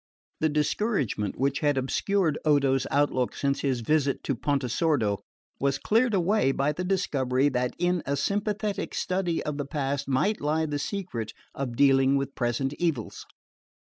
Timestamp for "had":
1.59-1.77